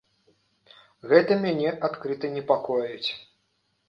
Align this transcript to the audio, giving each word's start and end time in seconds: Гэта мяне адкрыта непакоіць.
Гэта 1.11 1.37
мяне 1.43 1.73
адкрыта 1.89 2.31
непакоіць. 2.39 3.09